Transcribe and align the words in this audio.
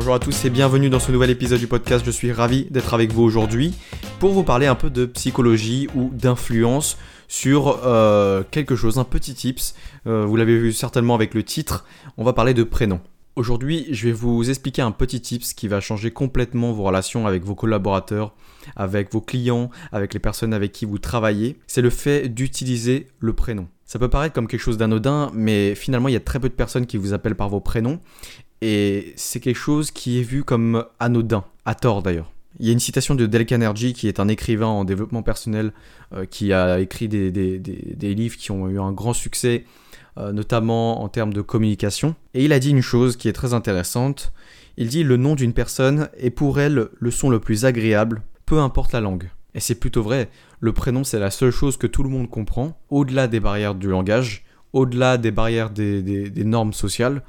Bonjour 0.00 0.14
à 0.14 0.18
tous 0.18 0.46
et 0.46 0.50
bienvenue 0.50 0.88
dans 0.88 0.98
ce 0.98 1.12
nouvel 1.12 1.28
épisode 1.28 1.58
du 1.58 1.66
podcast. 1.66 2.06
Je 2.06 2.10
suis 2.10 2.32
ravi 2.32 2.64
d'être 2.70 2.94
avec 2.94 3.12
vous 3.12 3.22
aujourd'hui 3.22 3.74
pour 4.18 4.32
vous 4.32 4.44
parler 4.44 4.66
un 4.66 4.74
peu 4.74 4.88
de 4.88 5.04
psychologie 5.04 5.88
ou 5.94 6.08
d'influence 6.14 6.96
sur 7.28 7.80
euh, 7.84 8.42
quelque 8.50 8.76
chose, 8.76 8.96
un 8.96 9.04
petit 9.04 9.34
tips. 9.34 9.74
Euh, 10.06 10.24
vous 10.24 10.36
l'avez 10.36 10.58
vu 10.58 10.72
certainement 10.72 11.14
avec 11.14 11.34
le 11.34 11.42
titre. 11.42 11.84
On 12.16 12.24
va 12.24 12.32
parler 12.32 12.54
de 12.54 12.62
prénom. 12.62 13.02
Aujourd'hui, 13.36 13.88
je 13.90 14.06
vais 14.06 14.12
vous 14.12 14.48
expliquer 14.48 14.80
un 14.80 14.90
petit 14.90 15.20
tips 15.20 15.52
qui 15.52 15.68
va 15.68 15.80
changer 15.80 16.10
complètement 16.10 16.72
vos 16.72 16.84
relations 16.84 17.26
avec 17.26 17.44
vos 17.44 17.54
collaborateurs, 17.54 18.34
avec 18.76 19.12
vos 19.12 19.20
clients, 19.20 19.68
avec 19.92 20.14
les 20.14 20.20
personnes 20.20 20.54
avec 20.54 20.72
qui 20.72 20.86
vous 20.86 20.98
travaillez. 20.98 21.58
C'est 21.66 21.82
le 21.82 21.90
fait 21.90 22.30
d'utiliser 22.30 23.08
le 23.18 23.34
prénom. 23.34 23.68
Ça 23.84 23.98
peut 23.98 24.08
paraître 24.08 24.34
comme 24.34 24.46
quelque 24.46 24.60
chose 24.60 24.78
d'anodin, 24.78 25.30
mais 25.34 25.74
finalement, 25.74 26.08
il 26.08 26.12
y 26.12 26.16
a 26.16 26.20
très 26.20 26.40
peu 26.40 26.48
de 26.48 26.54
personnes 26.54 26.86
qui 26.86 26.96
vous 26.96 27.12
appellent 27.12 27.34
par 27.34 27.50
vos 27.50 27.60
prénoms. 27.60 28.00
Et 28.62 29.14
c'est 29.16 29.40
quelque 29.40 29.56
chose 29.56 29.90
qui 29.90 30.18
est 30.18 30.22
vu 30.22 30.44
comme 30.44 30.84
anodin, 30.98 31.44
à 31.64 31.74
tort 31.74 32.02
d'ailleurs. 32.02 32.30
Il 32.58 32.66
y 32.66 32.70
a 32.70 32.72
une 32.72 32.80
citation 32.80 33.14
de 33.14 33.26
Dale 33.26 33.46
Carnegie, 33.46 33.94
qui 33.94 34.08
est 34.08 34.20
un 34.20 34.28
écrivain 34.28 34.66
en 34.66 34.84
développement 34.84 35.22
personnel, 35.22 35.72
euh, 36.12 36.26
qui 36.26 36.52
a 36.52 36.80
écrit 36.80 37.08
des, 37.08 37.30
livres 38.14 38.36
qui 38.36 38.50
ont 38.50 38.68
eu 38.68 38.78
un 38.78 38.92
grand 38.92 39.14
succès, 39.14 39.64
euh, 40.18 40.32
notamment 40.32 41.02
en 41.02 41.08
termes 41.08 41.32
de 41.32 41.40
communication. 41.40 42.14
Et 42.34 42.44
il 42.44 42.52
a 42.52 42.58
dit 42.58 42.70
une 42.70 42.82
chose 42.82 43.16
qui 43.16 43.28
est 43.28 43.32
très 43.32 43.54
intéressante. 43.54 44.32
Il 44.76 44.88
dit 44.88 45.04
le 45.04 45.16
nom 45.16 45.36
d'une 45.36 45.54
personne 45.54 46.10
est 46.18 46.30
pour 46.30 46.60
elle 46.60 46.88
le 46.98 47.10
son 47.10 47.30
le 47.30 47.40
plus 47.40 47.64
agréable, 47.64 48.22
peu 48.44 48.58
importe 48.58 48.92
la 48.92 49.00
langue. 49.00 49.30
Et 49.54 49.60
c'est 49.60 49.74
plutôt 49.74 50.02
vrai, 50.02 50.28
le 50.60 50.72
prénom 50.72 51.02
c'est 51.02 51.18
la 51.18 51.30
seule 51.30 51.50
chose 51.50 51.76
que 51.76 51.86
tout 51.86 52.02
le 52.02 52.08
monde 52.08 52.30
comprend, 52.30 52.78
au-delà 52.88 53.26
des 53.26 53.40
barrières 53.40 53.74
du 53.74 53.88
langage, 53.88 54.44
au-delà 54.72 55.18
des 55.18 55.32
barrières 55.32 55.70
des 55.70 56.44
normes 56.44 56.72
sociales 56.72 57.22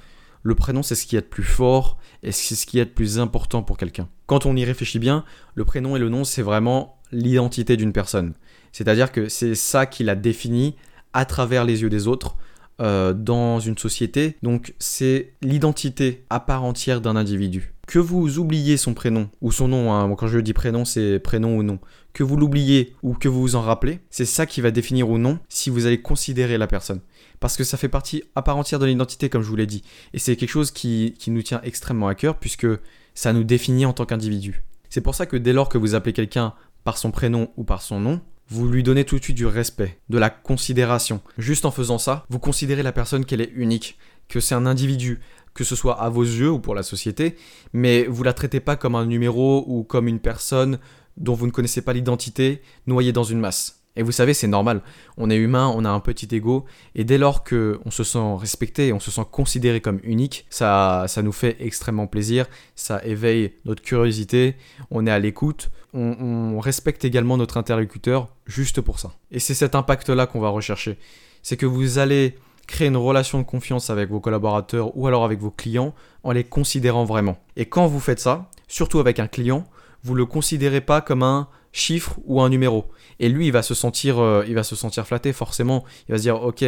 le 0.44 0.56
prénom 0.56 0.84
c'est 0.84 0.96
ce 0.96 1.06
qui 1.06 1.16
est 1.16 1.22
de 1.22 1.26
plus 1.26 1.44
fort 1.44 1.98
et 2.24 2.32
c'est 2.32 2.56
ce 2.56 2.66
qui 2.66 2.80
est 2.80 2.86
de 2.86 2.90
plus 2.90 3.20
important 3.20 3.64
pour 3.64 3.78
quelqu'un. 3.78 4.08
Quand 4.26 4.46
on 4.46 4.56
y 4.56 4.66
réfléchit 4.66 5.00
bien, 5.00 5.24
le 5.56 5.66
prénom 5.66 5.96
et 5.96 6.00
le 6.00 6.10
nom 6.10 6.24
c'est 6.24 6.42
vraiment 6.42 6.98
l'identité 7.12 7.78
d'une 7.78 7.94
personne. 7.94 8.34
C'est-à-dire 8.72 9.12
que 9.12 9.28
c'est 9.30 9.56
ça 9.56 9.86
qui 9.86 10.04
la 10.04 10.16
définit 10.16 10.76
à 11.14 11.26
travers 11.26 11.66
les 11.66 11.82
yeux 11.82 11.90
des 11.90 12.08
autres 12.08 12.38
euh, 12.82 13.14
dans 13.14 13.60
une 13.60 13.78
société. 13.78 14.38
Donc 14.44 14.74
c'est 14.80 15.34
l'identité 15.42 16.26
à 16.30 16.40
part 16.40 16.64
entière 16.64 17.02
d'un 17.02 17.16
individu. 17.16 17.74
Que 17.92 18.00
vous 18.00 18.40
oubliez 18.40 18.78
son 18.78 18.94
prénom 18.94 19.30
ou 19.42 19.52
son 19.52 19.68
nom, 19.68 19.92
hein, 19.92 20.16
quand 20.18 20.28
je 20.28 20.40
dis 20.40 20.54
prénom 20.54 20.86
c'est 20.86 21.20
prénom 21.20 21.58
ou 21.58 21.62
nom, 21.62 21.78
que 22.14 22.24
vous 22.24 22.38
l'oubliez 22.38 22.96
ou 23.04 23.16
que 23.16 23.28
vous 23.28 23.42
vous 23.42 23.56
en 23.58 23.62
rappelez, 23.62 24.00
c'est 24.10 24.24
ça 24.24 24.46
qui 24.46 24.62
va 24.62 24.72
définir 24.72 25.10
ou 25.10 25.18
non 25.18 25.40
si 25.50 25.70
vous 25.70 25.88
allez 25.88 26.02
considérer 26.02 26.58
la 26.58 26.68
personne 26.68 27.02
parce 27.42 27.58
que 27.58 27.66
ça 27.66 27.76
fait 27.76 27.90
partie 27.90 28.24
à 28.36 28.44
part 28.44 28.56
entière 28.56 28.80
de 28.80 28.86
l'identité, 28.86 29.28
comme 29.28 29.42
je 29.42 29.50
vous 29.50 29.56
l'ai 29.58 29.66
dit. 29.66 29.84
Et 30.14 30.20
c'est 30.20 30.38
quelque 30.38 30.48
chose 30.48 30.72
qui, 30.72 31.18
nous 31.28 31.42
tient 31.42 31.60
extrêmement 31.64 32.08
à 32.08 32.16
cœur, 32.16 32.38
puisque 32.38 32.68
ça 33.14 33.34
nous 33.34 33.44
définit 33.44 33.86
en 33.86 33.92
tant 33.92 34.06
qu'individu. 34.06 34.64
C'est 34.90 35.02
pour 35.02 35.16
ça 35.16 35.26
que 35.26 35.36
dès 35.36 35.52
lors 35.52 35.68
que 35.68 35.80
vous 35.80 35.96
appelez 35.96 36.14
quelqu'un 36.14 36.54
par 36.86 36.98
son 36.98 37.12
prénom 37.12 37.52
ou 37.58 37.64
par 37.64 37.82
son 37.82 38.00
nom, 38.00 38.22
vous 38.48 38.70
lui 38.70 38.84
donnez 38.84 39.06
tout 39.06 39.18
de 39.18 39.24
suite 39.24 39.38
du 39.38 39.48
respect, 39.48 40.00
de 40.10 40.18
la 40.18 40.30
considération. 40.30 41.22
Juste 41.38 41.66
en 41.66 41.72
faisant 41.72 41.98
ça, 41.98 42.26
vous 42.30 42.40
considérez 42.40 42.84
la 42.84 42.92
personne 42.92 43.26
qu'elle 43.26 43.42
est 43.42 43.52
unique, 43.56 43.98
que 44.32 44.40
c'est 44.40 44.56
un 44.56 44.66
individu, 44.66 45.20
que 45.54 45.64
ce 45.64 45.76
soit 45.76 46.02
à 46.02 46.10
vos 46.10 46.24
yeux 46.24 46.50
ou 46.50 46.60
pour 46.60 46.74
la 46.74 46.84
société, 46.84 47.36
mais 47.74 48.06
vous 48.06 48.24
la 48.24 48.34
traitez 48.34 48.62
pas 48.62 48.78
comme 48.78 48.96
un 48.96 49.06
numéro 49.06 49.64
ou 49.68 49.84
comme 49.84 50.08
une 50.08 50.20
personne 50.20 50.80
dont 51.18 51.34
vous 51.34 51.46
ne 51.46 51.52
connaissez 51.52 51.82
pas 51.82 51.94
l'identité, 51.94 52.62
noyée 52.88 53.12
dans 53.12 53.26
une 53.26 53.40
masse. 53.40 53.82
Et 53.98 54.04
vous 54.04 54.14
savez, 54.14 54.34
c'est 54.34 54.48
normal. 54.48 54.82
On 55.18 55.30
est 55.30 55.36
humain, 55.36 55.70
on 55.76 55.84
a 55.84 55.90
un 55.90 56.00
petit 56.00 56.34
ego, 56.34 56.64
et 56.96 57.04
dès 57.04 57.18
lors 57.18 57.44
que 57.44 57.78
on 57.84 57.92
se 57.92 58.06
sent 58.06 58.36
respecté, 58.38 58.94
on 58.94 59.02
se 59.02 59.12
sent 59.12 59.26
considéré 59.30 59.82
comme 59.82 60.00
unique, 60.04 60.46
ça, 60.50 61.04
ça 61.10 61.22
nous 61.22 61.34
fait 61.34 61.58
extrêmement 61.60 62.08
plaisir. 62.08 62.46
Ça 62.76 63.04
éveille 63.04 63.52
notre 63.66 63.82
curiosité. 63.82 64.56
On 64.92 65.06
est 65.06 65.12
à 65.12 65.20
l'écoute. 65.20 65.72
On, 65.94 66.56
on 66.56 66.60
respecte 66.62 67.04
également 67.04 67.36
notre 67.36 67.58
interlocuteur 67.58 68.30
juste 68.46 68.80
pour 68.80 68.98
ça. 68.98 69.12
Et 69.30 69.40
c'est 69.40 69.54
cet 69.54 69.76
impact-là 69.76 70.26
qu'on 70.26 70.40
va 70.40 70.48
rechercher. 70.48 70.98
C'est 71.44 71.58
que 71.58 71.66
vous 71.66 71.98
allez 71.98 72.38
créer 72.68 72.88
une 72.88 72.98
relation 72.98 73.40
de 73.40 73.44
confiance 73.44 73.90
avec 73.90 74.10
vos 74.10 74.20
collaborateurs 74.20 74.96
ou 74.98 75.08
alors 75.08 75.24
avec 75.24 75.40
vos 75.40 75.52
clients 75.52 75.94
en 76.24 76.32
les 76.32 76.44
considérant 76.44 77.06
vraiment. 77.06 77.38
Et 77.56 77.66
quand 77.66 77.88
vous 77.88 78.00
faites 78.00 78.20
ça, 78.20 78.50
surtout 78.68 79.00
avec 79.00 79.20
un 79.20 79.28
client, 79.28 79.66
vous 80.04 80.16
le 80.16 80.26
considérez 80.26 80.82
pas 80.82 81.02
comme 81.02 81.24
un 81.24 81.48
chiffre 81.72 82.18
ou 82.26 82.42
un 82.42 82.50
numéro. 82.50 82.86
Et 83.20 83.30
lui, 83.30 83.48
il 83.48 83.52
va 83.52 83.62
se 83.62 83.74
sentir, 83.74 84.20
euh, 84.20 84.44
il 84.48 84.56
va 84.56 84.64
se 84.64 84.76
sentir 84.76 85.06
flatté 85.06 85.34
forcément. 85.34 85.84
Il 86.08 86.12
va 86.14 86.18
se 86.18 86.24
dire, 86.24 86.42
ok, 86.42 86.64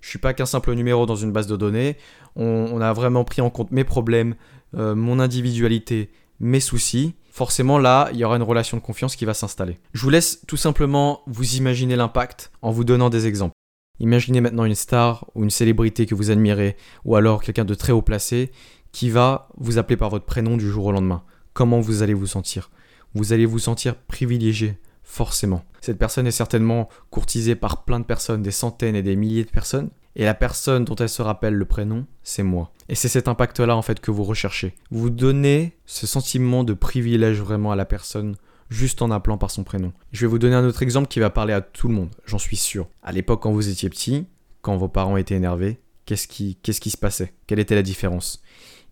je 0.00 0.08
suis 0.08 0.18
pas 0.18 0.34
qu'un 0.34 0.46
simple 0.46 0.74
numéro 0.74 1.06
dans 1.06 1.16
une 1.16 1.32
base 1.32 1.46
de 1.46 1.56
données. 1.56 1.96
On, 2.36 2.80
a 2.80 2.92
vraiment 2.92 3.24
pris 3.24 3.40
en 3.40 3.50
compte 3.50 3.70
mes 3.70 3.84
problèmes, 3.84 4.34
euh, 4.76 4.94
mon 4.94 5.20
individualité, 5.20 6.10
mes 6.40 6.60
soucis. 6.60 7.14
Forcément, 7.30 7.78
là, 7.78 8.10
il 8.12 8.18
y 8.18 8.24
aura 8.24 8.36
une 8.36 8.42
relation 8.42 8.76
de 8.76 8.82
confiance 8.82 9.16
qui 9.16 9.24
va 9.24 9.34
s'installer. 9.34 9.78
Je 9.92 10.02
vous 10.02 10.10
laisse 10.10 10.40
tout 10.46 10.56
simplement 10.56 11.22
vous 11.26 11.56
imaginer 11.56 11.96
l'impact 11.96 12.52
en 12.60 12.70
vous 12.70 12.84
donnant 12.84 13.10
des 13.10 13.26
exemples. 13.26 13.54
Imaginez 14.00 14.40
maintenant 14.40 14.64
une 14.64 14.74
star 14.74 15.26
ou 15.34 15.44
une 15.44 15.50
célébrité 15.50 16.06
que 16.06 16.14
vous 16.14 16.30
admirez, 16.30 16.76
ou 17.04 17.16
alors 17.16 17.42
quelqu'un 17.42 17.64
de 17.64 17.74
très 17.74 17.92
haut 17.92 18.02
placé 18.02 18.50
qui 18.92 19.10
va 19.10 19.48
vous 19.56 19.78
appeler 19.78 19.96
par 19.96 20.10
votre 20.10 20.26
prénom 20.26 20.56
du 20.56 20.68
jour 20.68 20.86
au 20.86 20.92
lendemain. 20.92 21.22
Comment 21.52 21.80
vous 21.80 22.02
allez 22.02 22.14
vous 22.14 22.26
sentir? 22.26 22.70
Vous 23.14 23.32
allez 23.32 23.46
vous 23.46 23.60
sentir 23.60 23.94
privilégié, 23.94 24.78
forcément. 25.04 25.64
Cette 25.80 25.98
personne 25.98 26.26
est 26.26 26.32
certainement 26.32 26.88
courtisée 27.10 27.54
par 27.54 27.84
plein 27.84 28.00
de 28.00 28.04
personnes, 28.04 28.42
des 28.42 28.50
centaines 28.50 28.96
et 28.96 29.02
des 29.02 29.16
milliers 29.16 29.44
de 29.44 29.50
personnes, 29.50 29.90
et 30.16 30.24
la 30.24 30.34
personne 30.34 30.84
dont 30.84 30.94
elle 30.96 31.08
se 31.08 31.22
rappelle 31.22 31.54
le 31.54 31.64
prénom, 31.64 32.06
c'est 32.22 32.42
moi. 32.42 32.72
Et 32.88 32.94
c'est 32.94 33.08
cet 33.08 33.28
impact-là 33.28 33.76
en 33.76 33.82
fait 33.82 34.00
que 34.00 34.10
vous 34.10 34.24
recherchez. 34.24 34.74
Vous 34.90 35.10
donnez 35.10 35.76
ce 35.86 36.06
sentiment 36.06 36.64
de 36.64 36.72
privilège 36.72 37.40
vraiment 37.40 37.72
à 37.72 37.76
la 37.76 37.84
personne 37.84 38.36
juste 38.74 39.00
en 39.00 39.10
appelant 39.10 39.38
par 39.38 39.50
son 39.50 39.64
prénom. 39.64 39.92
Je 40.12 40.26
vais 40.26 40.30
vous 40.30 40.38
donner 40.38 40.56
un 40.56 40.64
autre 40.64 40.82
exemple 40.82 41.08
qui 41.08 41.20
va 41.20 41.30
parler 41.30 41.54
à 41.54 41.60
tout 41.60 41.88
le 41.88 41.94
monde, 41.94 42.10
j'en 42.26 42.38
suis 42.38 42.56
sûr. 42.56 42.88
À 43.02 43.12
l'époque 43.12 43.42
quand 43.42 43.52
vous 43.52 43.68
étiez 43.68 43.88
petit, 43.88 44.26
quand 44.60 44.76
vos 44.76 44.88
parents 44.88 45.16
étaient 45.16 45.36
énervés, 45.36 45.80
qu'est-ce 46.04 46.28
qui, 46.28 46.56
qu'est-ce 46.62 46.80
qui 46.80 46.90
se 46.90 46.98
passait? 46.98 47.32
Quelle 47.46 47.60
était 47.60 47.74
la 47.74 47.82
différence? 47.82 48.42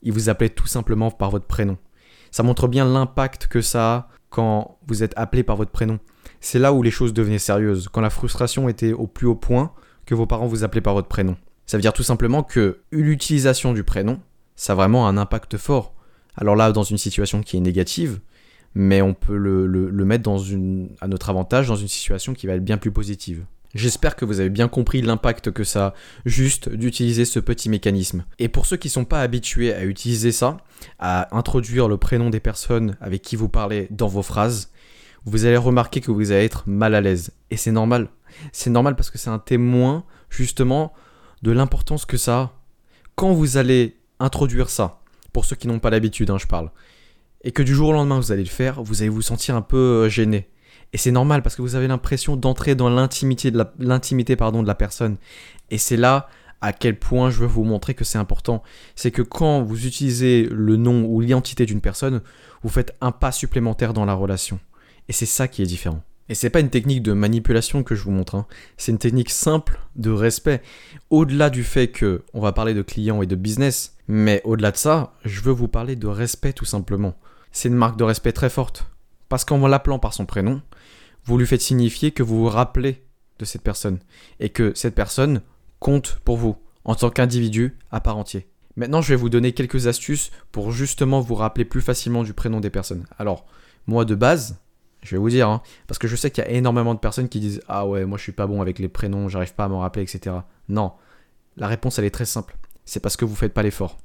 Ils 0.02 0.12
vous 0.12 0.28
appelaient 0.28 0.48
tout 0.48 0.66
simplement 0.66 1.10
par 1.10 1.30
votre 1.30 1.46
prénom. 1.46 1.76
Ça 2.30 2.42
montre 2.42 2.68
bien 2.68 2.84
l'impact 2.84 3.46
que 3.46 3.60
ça 3.60 3.94
a 3.94 4.08
quand 4.30 4.78
vous 4.86 5.02
êtes 5.02 5.12
appelé 5.16 5.42
par 5.42 5.56
votre 5.56 5.70
prénom. 5.70 5.98
C'est 6.40 6.58
là 6.58 6.72
où 6.72 6.82
les 6.82 6.90
choses 6.90 7.12
devenaient 7.12 7.38
sérieuses, 7.38 7.88
quand 7.88 8.00
la 8.00 8.10
frustration 8.10 8.68
était 8.68 8.92
au 8.92 9.06
plus 9.06 9.26
haut 9.26 9.34
point 9.34 9.72
que 10.06 10.14
vos 10.14 10.26
parents 10.26 10.46
vous 10.46 10.64
appelaient 10.64 10.80
par 10.80 10.94
votre 10.94 11.08
prénom. 11.08 11.36
Ça 11.66 11.76
veut 11.76 11.82
dire 11.82 11.92
tout 11.92 12.02
simplement 12.02 12.42
que 12.42 12.80
l'utilisation 12.90 13.72
du 13.72 13.84
prénom, 13.84 14.20
ça 14.56 14.72
a 14.72 14.76
vraiment 14.76 15.06
un 15.06 15.16
impact 15.16 15.56
fort. 15.56 15.94
Alors 16.36 16.56
là, 16.56 16.72
dans 16.72 16.82
une 16.82 16.98
situation 16.98 17.42
qui 17.42 17.56
est 17.56 17.60
négative, 17.60 18.20
mais 18.74 19.02
on 19.02 19.14
peut 19.14 19.36
le, 19.36 20.04
mettre 20.04 20.30
à 21.00 21.08
notre 21.08 21.30
avantage 21.30 21.68
dans 21.68 21.76
une 21.76 21.88
situation 21.88 22.34
qui 22.34 22.46
va 22.46 22.54
être 22.54 22.64
bien 22.64 22.78
plus 22.78 22.92
positive. 22.92 23.44
J'espère 23.74 24.16
que 24.16 24.26
vous 24.26 24.40
avez 24.40 24.50
bien 24.50 24.68
compris 24.68 25.00
l'impact 25.00 25.50
que 25.50 25.64
ça 25.64 25.86
a 25.86 25.94
juste 26.26 26.68
d'utiliser 26.68 27.24
ce 27.24 27.40
petit 27.40 27.70
mécanisme. 27.70 28.24
Et 28.38 28.48
pour 28.48 28.66
ceux 28.66 28.76
qui 28.76 28.88
ne 28.88 28.92
sont 28.92 29.04
pas 29.06 29.22
habitués 29.22 29.72
à 29.72 29.84
utiliser 29.84 30.30
ça, 30.30 30.58
à 30.98 31.34
introduire 31.36 31.88
le 31.88 31.96
prénom 31.96 32.28
des 32.28 32.40
personnes 32.40 32.96
avec 33.00 33.22
qui 33.22 33.34
vous 33.34 33.48
parlez 33.48 33.88
dans 33.90 34.08
vos 34.08 34.22
phrases, 34.22 34.70
vous 35.24 35.46
allez 35.46 35.56
remarquer 35.56 36.02
que 36.02 36.10
vous 36.10 36.32
allez 36.32 36.44
être 36.44 36.64
mal 36.66 36.94
à 36.94 37.00
l'aise. 37.00 37.32
Et 37.50 37.56
c'est 37.56 37.72
normal. 37.72 38.08
C'est 38.52 38.70
normal 38.70 38.94
parce 38.94 39.10
que 39.10 39.18
c'est 39.18 39.30
un 39.30 39.38
témoin 39.38 40.04
justement 40.28 40.92
de 41.42 41.50
l'importance 41.50 42.04
que 42.04 42.18
ça 42.18 42.38
a. 42.38 42.52
Quand 43.14 43.32
vous 43.32 43.56
allez 43.56 43.96
introduire 44.20 44.68
ça, 44.68 45.00
pour 45.32 45.46
ceux 45.46 45.56
qui 45.56 45.66
n'ont 45.66 45.78
pas 45.78 45.90
l'habitude, 45.90 46.30
hein, 46.30 46.38
je 46.38 46.46
parle, 46.46 46.70
et 47.42 47.52
que 47.52 47.62
du 47.62 47.74
jour 47.74 47.90
au 47.90 47.92
lendemain 47.92 48.18
vous 48.18 48.32
allez 48.32 48.44
le 48.44 48.48
faire, 48.48 48.82
vous 48.82 49.02
allez 49.02 49.08
vous 49.08 49.22
sentir 49.22 49.56
un 49.56 49.62
peu 49.62 49.76
euh, 49.76 50.08
gêné. 50.08 50.48
Et 50.92 50.98
c'est 50.98 51.10
normal 51.10 51.42
parce 51.42 51.56
que 51.56 51.62
vous 51.62 51.74
avez 51.74 51.88
l'impression 51.88 52.36
d'entrer 52.36 52.74
dans 52.74 52.90
l'intimité 52.90 53.50
de 53.50 53.58
la, 53.58 53.72
de 53.78 54.66
la 54.66 54.74
personne. 54.74 55.16
Et 55.70 55.78
c'est 55.78 55.96
là 55.96 56.28
à 56.60 56.72
quel 56.72 56.98
point 56.98 57.30
je 57.30 57.40
veux 57.40 57.46
vous 57.46 57.64
montrer 57.64 57.94
que 57.94 58.04
c'est 58.04 58.18
important. 58.18 58.62
C'est 58.94 59.10
que 59.10 59.22
quand 59.22 59.62
vous 59.62 59.86
utilisez 59.86 60.46
le 60.50 60.76
nom 60.76 61.04
ou 61.06 61.20
l'identité 61.20 61.66
d'une 61.66 61.80
personne, 61.80 62.20
vous 62.62 62.68
faites 62.68 62.94
un 63.00 63.10
pas 63.10 63.32
supplémentaire 63.32 63.94
dans 63.94 64.04
la 64.04 64.14
relation. 64.14 64.60
Et 65.08 65.12
c'est 65.12 65.26
ça 65.26 65.48
qui 65.48 65.62
est 65.62 65.66
différent. 65.66 66.02
Et 66.28 66.34
c'est 66.34 66.50
pas 66.50 66.60
une 66.60 66.70
technique 66.70 67.02
de 67.02 67.12
manipulation 67.12 67.82
que 67.82 67.94
je 67.94 68.04
vous 68.04 68.12
montre, 68.12 68.36
hein. 68.36 68.46
c'est 68.76 68.92
une 68.92 68.98
technique 68.98 69.28
simple 69.28 69.80
de 69.96 70.10
respect. 70.10 70.62
Au-delà 71.10 71.50
du 71.50 71.64
fait 71.64 71.88
que 71.88 72.22
on 72.32 72.40
va 72.40 72.52
parler 72.52 72.74
de 72.74 72.82
clients 72.82 73.22
et 73.22 73.26
de 73.26 73.34
business, 73.34 73.96
mais 74.06 74.40
au-delà 74.44 74.70
de 74.70 74.76
ça, 74.76 75.14
je 75.24 75.40
veux 75.40 75.52
vous 75.52 75.68
parler 75.68 75.96
de 75.96 76.06
respect 76.06 76.52
tout 76.52 76.64
simplement. 76.64 77.14
C'est 77.52 77.68
une 77.68 77.74
marque 77.74 77.96
de 77.96 78.04
respect 78.04 78.32
très 78.32 78.50
forte. 78.50 78.86
Parce 79.28 79.44
qu'en 79.44 79.66
l'appelant 79.66 79.98
par 79.98 80.14
son 80.14 80.26
prénom, 80.26 80.62
vous 81.24 81.38
lui 81.38 81.46
faites 81.46 81.60
signifier 81.60 82.10
que 82.10 82.22
vous 82.22 82.38
vous 82.40 82.48
rappelez 82.48 83.04
de 83.38 83.44
cette 83.44 83.62
personne 83.62 83.98
et 84.40 84.50
que 84.50 84.72
cette 84.74 84.94
personne 84.94 85.42
compte 85.78 86.18
pour 86.24 86.36
vous 86.36 86.56
en 86.84 86.94
tant 86.94 87.10
qu'individu 87.10 87.78
à 87.90 88.00
part 88.00 88.16
entier. 88.16 88.48
Maintenant, 88.76 89.02
je 89.02 89.10
vais 89.10 89.16
vous 89.16 89.28
donner 89.28 89.52
quelques 89.52 89.86
astuces 89.86 90.30
pour 90.50 90.72
justement 90.72 91.20
vous 91.20 91.34
rappeler 91.34 91.64
plus 91.64 91.82
facilement 91.82 92.22
du 92.22 92.32
prénom 92.32 92.60
des 92.60 92.70
personnes. 92.70 93.06
Alors, 93.18 93.46
moi 93.86 94.04
de 94.04 94.14
base, 94.14 94.58
je 95.02 95.14
vais 95.14 95.18
vous 95.18 95.30
dire, 95.30 95.48
hein, 95.48 95.62
parce 95.86 95.98
que 95.98 96.08
je 96.08 96.16
sais 96.16 96.30
qu'il 96.30 96.42
y 96.44 96.46
a 96.46 96.50
énormément 96.50 96.94
de 96.94 96.98
personnes 96.98 97.28
qui 97.28 97.40
disent 97.40 97.60
Ah 97.68 97.86
ouais, 97.86 98.04
moi 98.04 98.16
je 98.18 98.22
suis 98.22 98.32
pas 98.32 98.46
bon 98.46 98.62
avec 98.62 98.78
les 98.78 98.88
prénoms, 98.88 99.28
j'arrive 99.28 99.54
pas 99.54 99.64
à 99.64 99.68
m'en 99.68 99.80
rappeler, 99.80 100.02
etc. 100.02 100.36
Non, 100.68 100.92
la 101.56 101.66
réponse 101.66 101.98
elle 101.98 102.04
est 102.04 102.10
très 102.10 102.24
simple. 102.24 102.56
C'est 102.84 103.00
parce 103.00 103.16
que 103.16 103.24
vous 103.24 103.34
faites 103.34 103.52
pas 103.52 103.62
l'effort. 103.62 103.98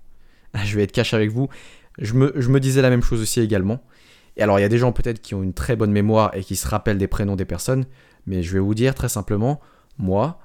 Je 0.64 0.76
vais 0.76 0.84
être 0.84 0.92
cash 0.92 1.14
avec 1.14 1.32
vous. 1.32 1.50
Je 1.98 2.14
me, 2.14 2.60
disais 2.60 2.82
la 2.82 2.90
même 2.90 3.02
chose 3.02 3.22
aussi 3.22 3.42
également. 3.42 3.84
Et 4.36 4.44
alors, 4.44 4.60
il 4.60 4.62
y 4.62 4.66
a 4.66 4.70
des 4.70 4.78
gens 4.78 4.92
peut-être 4.92 5.22
qui 5.22 5.34
ont 5.34 5.42
une 5.42 5.54
très 5.54 5.76
bonne 5.76 5.92
mémoire 5.92 6.36
et 6.36 6.44
qui 6.44 6.56
se 6.56 6.68
rappellent 6.68 7.00
des 7.00 7.08
prénoms 7.08 7.36
des 7.36 7.46
personnes, 7.46 7.86
mais 8.28 8.44
je 8.44 8.54
vais 8.54 8.60
vous 8.60 8.76
dire 8.76 8.94
très 8.94 9.10
simplement, 9.10 9.60
moi, 9.98 10.40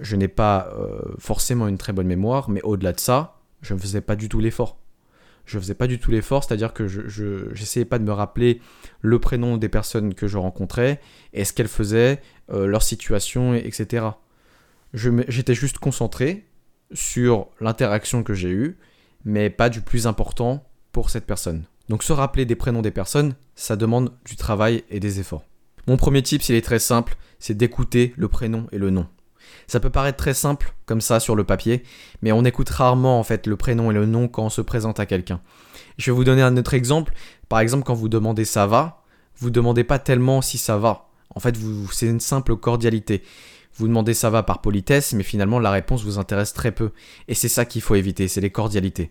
je 0.00 0.16
n'ai 0.16 0.28
pas 0.28 0.72
euh, 0.78 1.00
forcément 1.18 1.68
une 1.68 1.76
très 1.76 1.92
bonne 1.92 2.06
mémoire, 2.06 2.48
mais 2.48 2.62
au-delà 2.62 2.92
de 2.92 3.00
ça, 3.00 3.40
je 3.60 3.74
ne 3.74 3.78
faisais 3.78 4.00
pas 4.00 4.16
du 4.16 4.28
tout 4.28 4.40
l'effort. 4.40 4.78
Je 5.44 5.58
ne 5.58 5.62
faisais 5.62 5.74
pas 5.74 5.86
du 5.86 5.98
tout 5.98 6.10
l'effort, 6.10 6.42
c'est-à-dire 6.42 6.72
que 6.72 6.88
je 6.88 7.50
n'essayais 7.50 7.84
pas 7.84 7.98
de 7.98 8.04
me 8.04 8.12
rappeler 8.12 8.62
le 9.02 9.18
prénom 9.18 9.58
des 9.58 9.68
personnes 9.68 10.14
que 10.14 10.26
je 10.26 10.38
rencontrais, 10.38 11.00
et 11.34 11.44
ce 11.44 11.52
qu'elles 11.52 11.68
faisaient, 11.68 12.22
euh, 12.50 12.66
leur 12.66 12.82
situation, 12.82 13.54
etc. 13.54 14.06
J'étais 14.94 15.54
juste 15.54 15.78
concentré 15.78 16.46
sur 16.92 17.48
l'interaction 17.60 18.22
que 18.22 18.32
j'ai 18.32 18.50
eue, 18.50 18.78
mais 19.26 19.50
pas 19.50 19.68
du 19.68 19.82
plus 19.82 20.06
important 20.06 20.64
pour 20.94 21.10
cette 21.10 21.26
personne. 21.26 21.64
Donc 21.90 22.02
se 22.02 22.14
rappeler 22.14 22.46
des 22.46 22.54
prénoms 22.54 22.80
des 22.80 22.90
personnes, 22.90 23.34
ça 23.56 23.76
demande 23.76 24.12
du 24.24 24.36
travail 24.36 24.84
et 24.88 25.00
des 25.00 25.20
efforts. 25.20 25.44
Mon 25.86 25.98
premier 25.98 26.22
tip, 26.22 26.42
s'il 26.42 26.54
est 26.54 26.64
très 26.64 26.78
simple, 26.78 27.16
c'est 27.38 27.56
d'écouter 27.56 28.14
le 28.16 28.28
prénom 28.28 28.66
et 28.72 28.78
le 28.78 28.88
nom. 28.88 29.06
Ça 29.66 29.80
peut 29.80 29.90
paraître 29.90 30.16
très 30.16 30.32
simple 30.32 30.72
comme 30.86 31.02
ça 31.02 31.20
sur 31.20 31.34
le 31.34 31.44
papier, 31.44 31.82
mais 32.22 32.32
on 32.32 32.44
écoute 32.44 32.70
rarement 32.70 33.18
en 33.18 33.24
fait 33.24 33.46
le 33.46 33.56
prénom 33.56 33.90
et 33.90 33.94
le 33.94 34.06
nom 34.06 34.28
quand 34.28 34.44
on 34.44 34.50
se 34.50 34.62
présente 34.62 35.00
à 35.00 35.04
quelqu'un. 35.04 35.40
Je 35.98 36.10
vais 36.10 36.16
vous 36.16 36.24
donner 36.24 36.42
un 36.42 36.56
autre 36.56 36.74
exemple. 36.74 37.12
Par 37.48 37.58
exemple, 37.58 37.84
quand 37.84 37.94
vous 37.94 38.08
demandez 38.08 38.44
ça 38.44 38.66
va, 38.66 39.02
vous 39.36 39.50
demandez 39.50 39.84
pas 39.84 39.98
tellement 39.98 40.40
si 40.40 40.56
ça 40.56 40.78
va. 40.78 41.08
En 41.34 41.40
fait, 41.40 41.56
c'est 41.92 42.06
une 42.06 42.20
simple 42.20 42.56
cordialité. 42.56 43.22
Vous 43.76 43.88
demandez 43.88 44.14
ça 44.14 44.30
va 44.30 44.44
par 44.44 44.60
politesse, 44.60 45.12
mais 45.12 45.24
finalement 45.24 45.58
la 45.58 45.72
réponse 45.72 46.04
vous 46.04 46.18
intéresse 46.18 46.52
très 46.52 46.70
peu. 46.70 46.92
Et 47.26 47.34
c'est 47.34 47.48
ça 47.48 47.64
qu'il 47.64 47.82
faut 47.82 47.96
éviter, 47.96 48.28
c'est 48.28 48.40
les 48.40 48.50
cordialités. 48.50 49.10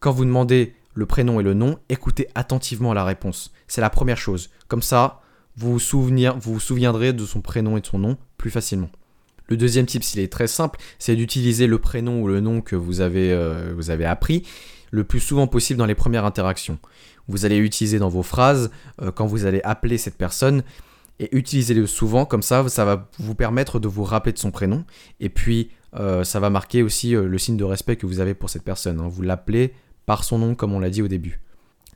Quand 0.00 0.12
vous 0.12 0.24
demandez 0.24 0.74
le 0.94 1.06
prénom 1.06 1.40
et 1.40 1.42
le 1.42 1.54
nom, 1.54 1.78
écoutez 1.88 2.28
attentivement 2.34 2.92
la 2.92 3.04
réponse. 3.04 3.52
C'est 3.68 3.80
la 3.80 3.90
première 3.90 4.18
chose. 4.18 4.50
Comme 4.68 4.82
ça, 4.82 5.20
vous 5.56 5.78
vous, 5.78 6.60
souviendrez 6.60 7.12
de 7.12 7.24
son 7.24 7.40
prénom 7.40 7.76
et 7.76 7.80
de 7.80 7.86
son 7.86 7.98
nom 7.98 8.16
plus 8.36 8.50
facilement. 8.50 8.90
Le 9.48 9.56
deuxième 9.56 9.86
type, 9.86 10.04
s'il 10.04 10.20
est 10.20 10.32
très 10.32 10.46
simple, 10.46 10.78
c'est 10.98 11.16
d'utiliser 11.16 11.66
le 11.66 11.78
prénom 11.78 12.22
ou 12.22 12.28
le 12.28 12.40
nom 12.40 12.60
que 12.60 12.76
vous 12.76 13.00
avez, 13.00 13.32
euh, 13.32 13.74
appris 14.06 14.46
le 14.92 15.04
plus 15.04 15.20
souvent 15.20 15.46
possible 15.46 15.78
dans 15.78 15.86
les 15.86 15.94
premières 15.94 16.24
interactions. 16.24 16.78
Vous 17.28 17.44
allez 17.44 17.58
l'utiliser 17.58 17.98
dans 17.98 18.08
vos 18.08 18.22
phrases 18.22 18.70
euh, 19.02 19.12
quand 19.12 19.26
vous 19.26 19.46
allez 19.46 19.60
appeler 19.62 19.98
cette 19.98 20.16
personne 20.16 20.62
et 21.18 21.36
utilisez-le 21.36 21.86
souvent, 21.86 22.24
comme 22.24 22.42
ça, 22.42 22.68
ça 22.68 22.84
va 22.84 23.08
vous 23.18 23.34
permettre 23.34 23.78
de 23.78 23.88
vous 23.88 24.04
rappeler 24.04 24.32
de 24.32 24.38
son 24.38 24.50
prénom 24.50 24.84
et 25.20 25.28
puis 25.28 25.70
euh, 25.94 26.24
ça 26.24 26.40
va 26.40 26.48
marquer 26.48 26.82
aussi 26.82 27.10
le 27.12 27.38
signe 27.38 27.56
de 27.56 27.64
respect 27.64 27.96
que 27.96 28.06
vous 28.06 28.20
avez 28.20 28.34
pour 28.34 28.50
cette 28.50 28.64
personne. 28.64 29.00
Hein. 29.00 29.08
Vous 29.08 29.22
l'appelez 29.22 29.74
par 30.06 30.24
son 30.24 30.38
nom, 30.38 30.54
comme 30.54 30.72
on 30.72 30.80
l'a 30.80 30.90
dit 30.90 31.02
au 31.02 31.08
début. 31.08 31.40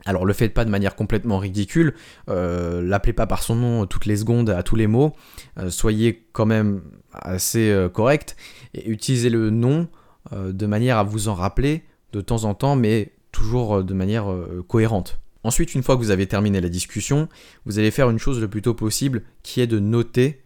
Alors 0.05 0.25
le 0.25 0.33
faites 0.33 0.53
pas 0.53 0.65
de 0.65 0.69
manière 0.69 0.95
complètement 0.95 1.39
ridicule, 1.39 1.95
euh, 2.29 2.81
l'appelez 2.83 3.13
pas 3.13 3.25
par 3.25 3.41
son 3.41 3.55
nom 3.55 3.85
toutes 3.87 4.05
les 4.05 4.17
secondes 4.17 4.51
à 4.51 4.61
tous 4.61 4.75
les 4.75 4.85
mots, 4.85 5.15
euh, 5.57 5.71
soyez 5.71 6.27
quand 6.31 6.45
même 6.45 6.81
assez 7.11 7.71
euh, 7.71 7.89
correct 7.89 8.35
et 8.75 8.87
utilisez 8.89 9.29
le 9.29 9.49
nom 9.49 9.87
de 10.31 10.65
manière 10.65 10.97
à 10.97 11.03
vous 11.03 11.27
en 11.27 11.35
rappeler 11.35 11.83
de 12.11 12.19
temps 12.19 12.45
en 12.45 12.55
temps, 12.55 12.75
mais 12.75 13.11
toujours 13.31 13.83
de 13.83 13.93
manière 13.93 14.25
cohérente. 14.67 15.19
Ensuite, 15.43 15.75
une 15.75 15.83
fois 15.83 15.95
que 15.95 16.01
vous 16.01 16.09
avez 16.09 16.25
terminé 16.25 16.59
la 16.61 16.69
discussion, 16.69 17.29
vous 17.67 17.77
allez 17.77 17.91
faire 17.91 18.09
une 18.09 18.17
chose 18.17 18.41
le 18.41 18.47
plus 18.47 18.63
tôt 18.63 18.73
possible 18.73 19.21
qui 19.43 19.61
est 19.61 19.67
de 19.67 19.77
noter 19.77 20.41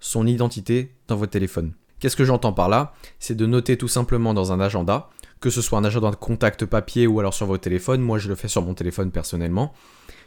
son 0.00 0.26
identité 0.26 0.96
dans 1.06 1.14
votre 1.14 1.30
téléphone. 1.30 1.74
Qu'est-ce 2.00 2.16
que 2.16 2.24
j'entends 2.24 2.52
par 2.52 2.68
là? 2.68 2.92
C'est 3.20 3.36
de 3.36 3.46
noter 3.46 3.76
tout 3.76 3.86
simplement 3.86 4.34
dans 4.34 4.50
un 4.50 4.58
agenda 4.58 5.10
que 5.40 5.50
ce 5.50 5.62
soit 5.62 5.78
un 5.78 5.84
agenda 5.84 6.10
de 6.10 6.16
contact 6.16 6.66
papier 6.66 7.06
ou 7.06 7.18
alors 7.18 7.34
sur 7.34 7.46
votre 7.46 7.62
téléphone. 7.62 8.00
Moi, 8.00 8.18
je 8.18 8.28
le 8.28 8.34
fais 8.34 8.48
sur 8.48 8.62
mon 8.62 8.74
téléphone 8.74 9.10
personnellement. 9.10 9.72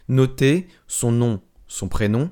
Notez 0.09 0.67
son 0.87 1.11
nom, 1.11 1.39
son 1.67 1.87
prénom 1.87 2.31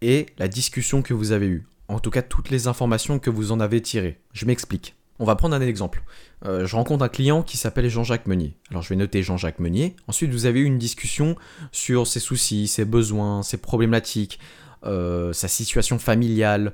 et 0.00 0.26
la 0.38 0.48
discussion 0.48 1.02
que 1.02 1.14
vous 1.14 1.32
avez 1.32 1.46
eue. 1.46 1.66
En 1.88 1.98
tout 1.98 2.10
cas, 2.10 2.22
toutes 2.22 2.50
les 2.50 2.66
informations 2.66 3.18
que 3.18 3.30
vous 3.30 3.52
en 3.52 3.60
avez 3.60 3.80
tirées. 3.80 4.20
Je 4.32 4.46
m'explique. 4.46 4.96
On 5.18 5.24
va 5.24 5.36
prendre 5.36 5.54
un 5.54 5.60
exemple. 5.60 6.02
Euh, 6.46 6.66
je 6.66 6.74
rencontre 6.74 7.04
un 7.04 7.08
client 7.08 7.42
qui 7.42 7.56
s'appelle 7.56 7.88
Jean-Jacques 7.88 8.26
Meunier. 8.26 8.56
Alors 8.70 8.82
je 8.82 8.88
vais 8.88 8.96
noter 8.96 9.22
Jean-Jacques 9.22 9.60
Meunier. 9.60 9.94
Ensuite, 10.08 10.32
vous 10.32 10.46
avez 10.46 10.60
eu 10.60 10.64
une 10.64 10.78
discussion 10.78 11.36
sur 11.70 12.06
ses 12.06 12.18
soucis, 12.18 12.66
ses 12.66 12.84
besoins, 12.84 13.42
ses 13.42 13.58
problématiques, 13.58 14.40
euh, 14.84 15.32
sa 15.32 15.46
situation 15.46 15.98
familiale, 15.98 16.72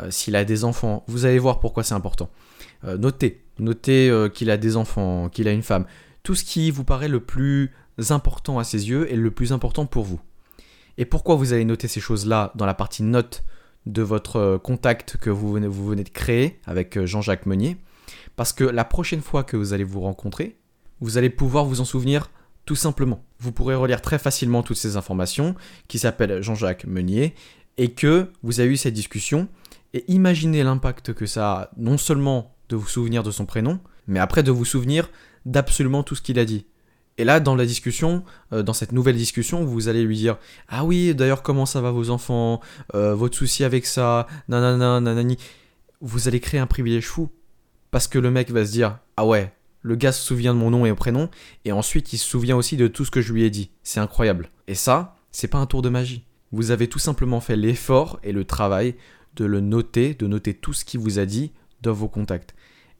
euh, 0.00 0.10
s'il 0.10 0.36
a 0.36 0.44
des 0.44 0.64
enfants. 0.64 1.04
Vous 1.06 1.24
allez 1.24 1.38
voir 1.38 1.60
pourquoi 1.60 1.84
c'est 1.84 1.94
important. 1.94 2.28
Notez 2.82 3.46
Notez 3.58 4.10
euh, 4.10 4.28
qu'il 4.28 4.50
a 4.50 4.56
des 4.56 4.76
enfants, 4.76 5.28
qu'il 5.28 5.48
a 5.48 5.52
une 5.52 5.62
femme. 5.62 5.86
Tout 6.22 6.34
ce 6.34 6.44
qui 6.44 6.70
vous 6.70 6.84
paraît 6.84 7.08
le 7.08 7.20
plus 7.20 7.72
important 8.10 8.58
à 8.58 8.64
ses 8.64 8.88
yeux 8.88 9.10
et 9.10 9.16
le 9.16 9.30
plus 9.30 9.52
important 9.52 9.86
pour 9.86 10.04
vous. 10.04 10.20
Et 10.98 11.04
pourquoi 11.04 11.36
vous 11.36 11.52
allez 11.52 11.64
noter 11.64 11.88
ces 11.88 12.00
choses-là 12.00 12.52
dans 12.54 12.66
la 12.66 12.74
partie 12.74 13.02
notes 13.02 13.44
de 13.86 14.02
votre 14.02 14.36
euh, 14.36 14.58
contact 14.58 15.16
que 15.16 15.30
vous 15.30 15.52
venez, 15.52 15.68
vous 15.68 15.86
venez 15.86 16.04
de 16.04 16.10
créer 16.10 16.58
avec 16.66 16.98
euh, 16.98 17.06
Jean-Jacques 17.06 17.46
Meunier? 17.46 17.76
Parce 18.34 18.52
que 18.52 18.64
la 18.64 18.84
prochaine 18.84 19.22
fois 19.22 19.44
que 19.44 19.56
vous 19.56 19.72
allez 19.72 19.84
vous 19.84 20.00
rencontrer, 20.00 20.56
vous 21.00 21.16
allez 21.16 21.30
pouvoir 21.30 21.64
vous 21.64 21.80
en 21.80 21.84
souvenir 21.84 22.30
tout 22.66 22.76
simplement. 22.76 23.24
Vous 23.38 23.52
pourrez 23.52 23.74
relire 23.74 24.02
très 24.02 24.18
facilement 24.18 24.62
toutes 24.62 24.76
ces 24.76 24.96
informations 24.96 25.54
qui 25.88 25.98
s'appellent 25.98 26.42
Jean-Jacques 26.42 26.84
Meunier 26.84 27.34
et 27.78 27.92
que 27.92 28.30
vous 28.42 28.60
avez 28.60 28.70
eu 28.70 28.76
cette 28.76 28.94
discussion 28.94 29.48
et 29.94 30.04
imaginez 30.08 30.62
l'impact 30.64 31.14
que 31.14 31.26
ça 31.26 31.52
a 31.52 31.70
non 31.76 31.96
seulement 31.96 32.55
de 32.68 32.76
vous 32.76 32.88
souvenir 32.88 33.22
de 33.22 33.30
son 33.30 33.46
prénom, 33.46 33.80
mais 34.06 34.20
après 34.20 34.42
de 34.42 34.50
vous 34.50 34.64
souvenir 34.64 35.10
d'absolument 35.44 36.02
tout 36.02 36.14
ce 36.14 36.22
qu'il 36.22 36.38
a 36.38 36.44
dit. 36.44 36.66
Et 37.18 37.24
là, 37.24 37.40
dans 37.40 37.54
la 37.54 37.64
discussion, 37.64 38.24
euh, 38.52 38.62
dans 38.62 38.72
cette 38.72 38.92
nouvelle 38.92 39.16
discussion, 39.16 39.64
vous 39.64 39.88
allez 39.88 40.02
lui 40.04 40.16
dire 40.16 40.36
Ah 40.68 40.84
oui, 40.84 41.14
d'ailleurs, 41.14 41.42
comment 41.42 41.64
ça 41.64 41.80
va 41.80 41.90
vos 41.90 42.10
enfants 42.10 42.60
euh, 42.94 43.14
Votre 43.14 43.36
souci 43.36 43.64
avec 43.64 43.86
ça 43.86 44.26
Nanana, 44.48 45.00
nanani. 45.00 45.38
Vous 46.02 46.28
allez 46.28 46.40
créer 46.40 46.60
un 46.60 46.66
privilège 46.66 47.06
fou. 47.06 47.30
Parce 47.90 48.08
que 48.08 48.18
le 48.18 48.30
mec 48.30 48.50
va 48.50 48.66
se 48.66 48.72
dire 48.72 48.98
Ah 49.16 49.24
ouais, 49.24 49.52
le 49.80 49.96
gars 49.96 50.12
se 50.12 50.22
souvient 50.22 50.52
de 50.52 50.58
mon 50.58 50.70
nom 50.70 50.84
et 50.84 50.92
prénom, 50.94 51.30
et 51.64 51.72
ensuite 51.72 52.12
il 52.12 52.18
se 52.18 52.28
souvient 52.28 52.56
aussi 52.56 52.76
de 52.76 52.88
tout 52.88 53.04
ce 53.04 53.10
que 53.10 53.22
je 53.22 53.32
lui 53.32 53.44
ai 53.44 53.50
dit. 53.50 53.70
C'est 53.82 54.00
incroyable. 54.00 54.50
Et 54.66 54.74
ça, 54.74 55.16
c'est 55.30 55.48
pas 55.48 55.58
un 55.58 55.66
tour 55.66 55.80
de 55.80 55.88
magie. 55.88 56.24
Vous 56.52 56.70
avez 56.70 56.88
tout 56.88 56.98
simplement 56.98 57.40
fait 57.40 57.56
l'effort 57.56 58.18
et 58.22 58.32
le 58.32 58.44
travail 58.44 58.94
de 59.36 59.44
le 59.44 59.60
noter, 59.60 60.14
de 60.14 60.26
noter 60.26 60.54
tout 60.54 60.72
ce 60.72 60.84
qu'il 60.84 61.00
vous 61.00 61.18
a 61.18 61.24
dit 61.24 61.52
vos 61.90 62.08
contacts. 62.08 62.54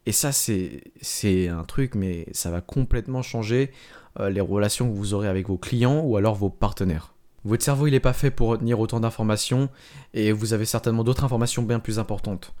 Et 0.05 0.11
ça, 0.13 0.31
c'est 0.31 1.47
un 1.49 1.63
truc, 1.63 1.93
mais 1.93 2.27
ça 2.31 2.49
va 2.49 2.61
complètement 2.61 3.21
changer 3.21 3.71
euh, 4.19 4.29
les 4.29 4.39
relations 4.39 4.89
que 4.89 4.95
vous 4.95 5.13
aurez 5.13 5.27
avec 5.27 5.47
vos 5.47 5.57
clients 5.57 5.99
ou 5.99 6.15
alors 6.15 6.35
vos 6.35 6.49
partenaires. 6.49 7.13
Votre 7.43 7.63
cerveau, 7.63 7.87
il 7.87 7.91
n'est 7.91 7.99
pas 7.99 8.13
fait 8.13 8.31
pour 8.31 8.47
retenir 8.49 8.79
autant 8.79 8.99
d'informations 8.99 9.69
et 10.13 10.31
vous 10.31 10.53
avez 10.53 10.65
certainement 10.65 11.03
d'autres 11.03 11.23
informations 11.23 11.63
bien 11.63 11.79
plus 11.79 11.99
importantes. 11.99 12.53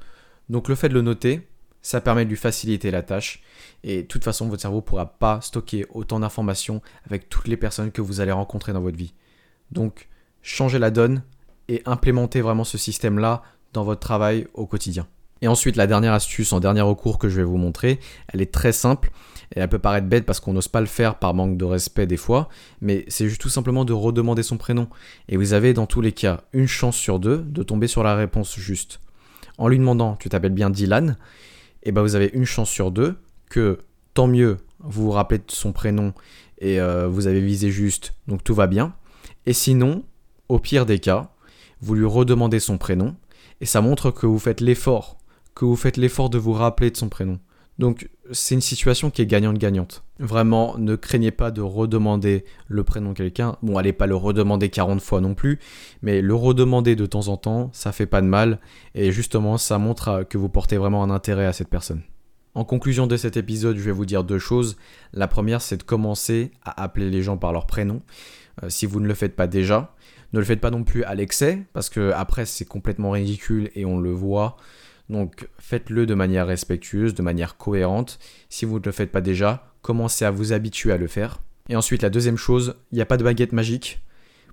Donc 0.49 0.67
le 0.69 0.75
fait 0.75 0.89
de 0.89 0.93
le 0.93 1.01
noter, 1.01 1.47
ça 1.81 2.01
permet 2.01 2.25
de 2.25 2.29
lui 2.29 2.37
faciliter 2.37 2.91
la 2.91 3.01
tâche 3.01 3.41
et 3.83 4.01
de 4.01 4.07
toute 4.07 4.23
façon, 4.23 4.49
votre 4.49 4.61
cerveau 4.61 4.77
ne 4.77 4.81
pourra 4.81 5.05
pas 5.05 5.39
stocker 5.41 5.85
autant 5.93 6.19
d'informations 6.19 6.81
avec 7.05 7.29
toutes 7.29 7.47
les 7.47 7.57
personnes 7.57 7.91
que 7.91 8.01
vous 8.01 8.19
allez 8.19 8.31
rencontrer 8.31 8.73
dans 8.73 8.81
votre 8.81 8.97
vie. 8.97 9.13
Donc, 9.71 10.09
changez 10.41 10.79
la 10.79 10.91
donne 10.91 11.23
et 11.69 11.81
implémentez 11.85 12.41
vraiment 12.41 12.63
ce 12.63 12.77
système-là 12.77 13.41
dans 13.73 13.83
votre 13.83 14.01
travail 14.01 14.47
au 14.53 14.65
quotidien. 14.65 15.07
Et 15.41 15.47
ensuite, 15.47 15.75
la 15.75 15.87
dernière 15.87 16.13
astuce 16.13 16.53
en 16.53 16.59
dernier 16.59 16.81
recours 16.81 17.17
que 17.17 17.29
je 17.29 17.37
vais 17.37 17.43
vous 17.43 17.57
montrer, 17.57 17.99
elle 18.27 18.41
est 18.41 18.51
très 18.51 18.71
simple. 18.71 19.11
Et 19.55 19.59
elle 19.59 19.69
peut 19.69 19.79
paraître 19.79 20.07
bête 20.07 20.25
parce 20.25 20.39
qu'on 20.39 20.53
n'ose 20.53 20.67
pas 20.67 20.81
le 20.81 20.87
faire 20.87 21.15
par 21.15 21.33
manque 21.33 21.57
de 21.57 21.63
respect 21.63 22.05
des 22.05 22.17
fois, 22.17 22.49
mais 22.81 23.05
c'est 23.07 23.29
juste 23.29 23.39
tout 23.39 23.49
simplement 23.49 23.85
de 23.85 23.93
redemander 23.93 24.43
son 24.43 24.57
prénom. 24.57 24.89
Et 25.29 25.37
vous 25.37 25.53
avez 25.53 25.73
dans 25.73 25.85
tous 25.85 26.01
les 26.01 26.11
cas 26.11 26.41
une 26.51 26.67
chance 26.67 26.97
sur 26.97 27.17
deux 27.17 27.37
de 27.37 27.63
tomber 27.63 27.87
sur 27.87 28.03
la 28.03 28.15
réponse 28.15 28.57
juste. 28.59 28.99
En 29.57 29.69
lui 29.69 29.79
demandant 29.79 30.17
tu 30.17 30.27
t'appelles 30.27 30.51
bien 30.51 30.69
Dylan, 30.69 31.15
et 31.83 31.93
ben 31.93 32.01
vous 32.01 32.15
avez 32.15 32.29
une 32.33 32.43
chance 32.43 32.69
sur 32.69 32.91
deux 32.91 33.15
que 33.49 33.79
tant 34.13 34.27
mieux 34.27 34.57
vous 34.79 35.03
vous 35.03 35.11
rappelez 35.11 35.39
de 35.39 35.51
son 35.51 35.71
prénom 35.71 36.13
et 36.59 36.79
euh, 36.79 37.07
vous 37.07 37.27
avez 37.27 37.41
visé 37.41 37.71
juste, 37.71 38.13
donc 38.27 38.43
tout 38.43 38.53
va 38.53 38.67
bien. 38.67 38.93
Et 39.45 39.53
sinon, 39.53 40.03
au 40.49 40.59
pire 40.59 40.85
des 40.85 40.99
cas, 40.99 41.31
vous 41.81 41.95
lui 41.95 42.05
redemandez 42.05 42.59
son 42.59 42.77
prénom 42.77 43.15
et 43.61 43.65
ça 43.65 43.81
montre 43.81 44.11
que 44.11 44.25
vous 44.25 44.39
faites 44.39 44.61
l'effort 44.61 45.17
que 45.57 45.65
vous 45.65 45.75
faites 45.75 45.97
l'effort 45.97 46.29
de 46.29 46.37
vous 46.37 46.53
rappeler 46.53 46.91
de 46.91 46.97
son 46.97 47.09
prénom. 47.09 47.39
Donc 47.79 48.09
c'est 48.31 48.55
une 48.55 48.61
situation 48.61 49.09
qui 49.09 49.21
est 49.21 49.25
gagnante-gagnante. 49.25 50.03
Vraiment, 50.19 50.77
ne 50.77 50.95
craignez 50.95 51.31
pas 51.31 51.51
de 51.51 51.61
redemander 51.61 52.45
le 52.67 52.83
prénom 52.83 53.09
de 53.09 53.17
quelqu'un. 53.17 53.55
Bon, 53.61 53.77
allez 53.77 53.93
pas 53.93 54.07
le 54.07 54.15
redemander 54.15 54.69
40 54.69 55.01
fois 55.01 55.19
non 55.19 55.33
plus, 55.35 55.59
mais 56.01 56.21
le 56.21 56.33
redemander 56.35 56.95
de 56.95 57.05
temps 57.05 57.27
en 57.27 57.37
temps, 57.37 57.69
ça 57.73 57.91
fait 57.91 58.05
pas 58.05 58.21
de 58.21 58.27
mal, 58.27 58.59
et 58.95 59.11
justement, 59.11 59.57
ça 59.57 59.77
montre 59.77 60.25
que 60.29 60.37
vous 60.37 60.49
portez 60.49 60.77
vraiment 60.77 61.03
un 61.03 61.09
intérêt 61.09 61.45
à 61.45 61.53
cette 61.53 61.69
personne. 61.69 62.01
En 62.55 62.63
conclusion 62.63 63.05
de 63.05 63.17
cet 63.17 63.37
épisode, 63.37 63.77
je 63.77 63.83
vais 63.83 63.91
vous 63.91 64.07
dire 64.07 64.23
deux 64.23 64.39
choses. 64.39 64.77
La 65.13 65.27
première, 65.27 65.61
c'est 65.61 65.77
de 65.77 65.83
commencer 65.83 66.51
à 66.63 66.81
appeler 66.83 67.11
les 67.11 67.21
gens 67.21 67.37
par 67.37 67.53
leur 67.53 67.67
prénom. 67.67 68.01
Euh, 68.63 68.69
si 68.69 68.87
vous 68.87 68.99
ne 68.99 69.07
le 69.07 69.13
faites 69.13 69.35
pas 69.35 69.45
déjà, 69.45 69.93
ne 70.33 70.39
le 70.39 70.45
faites 70.45 70.61
pas 70.61 70.71
non 70.71 70.83
plus 70.83 71.03
à 71.03 71.13
l'excès, 71.13 71.63
parce 71.73 71.89
que 71.89 72.11
après 72.11 72.45
c'est 72.45 72.65
complètement 72.65 73.11
ridicule 73.11 73.69
et 73.75 73.85
on 73.85 73.99
le 73.99 74.11
voit. 74.11 74.57
Donc 75.09 75.47
faites-le 75.57 76.05
de 76.05 76.13
manière 76.13 76.47
respectueuse, 76.47 77.13
de 77.13 77.21
manière 77.21 77.57
cohérente. 77.57 78.19
Si 78.49 78.65
vous 78.65 78.79
ne 78.79 78.85
le 78.85 78.91
faites 78.91 79.11
pas 79.11 79.21
déjà, 79.21 79.73
commencez 79.81 80.25
à 80.25 80.31
vous 80.31 80.53
habituer 80.53 80.91
à 80.91 80.97
le 80.97 81.07
faire. 81.07 81.39
Et 81.69 81.75
ensuite, 81.75 82.01
la 82.01 82.09
deuxième 82.09 82.37
chose, 82.37 82.75
il 82.91 82.95
n'y 82.95 83.01
a 83.01 83.05
pas 83.05 83.17
de 83.17 83.23
baguette 83.23 83.53
magique. 83.53 84.01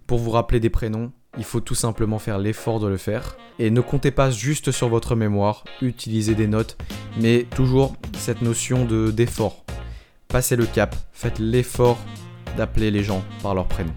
Pour 0.06 0.18
vous 0.18 0.30
rappeler 0.30 0.61
des 0.61 0.70
prénoms, 0.70 1.12
il 1.38 1.44
faut 1.44 1.61
tout 1.61 1.75
simplement 1.75 2.18
faire 2.18 2.38
l'effort 2.38 2.80
de 2.80 2.88
le 2.88 2.96
faire. 2.96 3.37
Et 3.58 3.70
ne 3.70 3.80
comptez 3.80 4.11
pas 4.11 4.30
juste 4.30 4.70
sur 4.70 4.88
votre 4.88 5.16
mémoire, 5.16 5.64
utilisez 5.80 6.34
des 6.34 6.46
notes, 6.46 6.76
mais 7.20 7.46
toujours 7.54 7.96
cette 8.16 8.42
notion 8.42 8.84
de 8.84 9.11
d'effort. 9.11 9.64
Passez 10.28 10.56
le 10.56 10.66
cap, 10.66 10.96
faites 11.12 11.38
l'effort 11.38 11.99
d'appeler 12.56 12.90
les 12.90 13.02
gens 13.02 13.25
par 13.42 13.54
leur 13.54 13.66
prénom. 13.66 13.92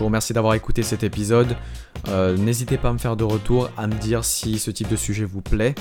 Je 0.00 0.02
vous 0.02 0.08
remercie 0.08 0.32
d'avoir 0.32 0.54
écouté 0.54 0.82
cet 0.82 1.02
épisode. 1.02 1.54
Euh, 2.08 2.34
n'hésitez 2.34 2.78
pas 2.78 2.88
à 2.88 2.92
me 2.94 2.96
faire 2.96 3.16
de 3.16 3.24
retour, 3.24 3.68
à 3.76 3.86
me 3.86 3.92
dire 3.92 4.24
si 4.24 4.58
ce 4.58 4.70
type 4.70 4.88
de 4.88 4.96
sujet 4.96 5.26
vous 5.26 5.42
plaît. 5.42 5.74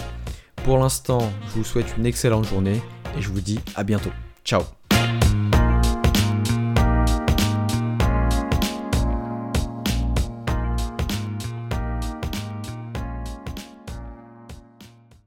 Pour 0.66 0.78
l'instant, 0.78 1.32
je 1.48 1.54
vous 1.54 1.64
souhaite 1.64 1.96
une 1.98 2.06
excellente 2.06 2.46
journée 2.46 2.82
et 3.18 3.22
je 3.22 3.30
vous 3.30 3.40
dis 3.40 3.62
à 3.78 3.86
bientôt. 3.86 4.12
Ciao 4.44 4.79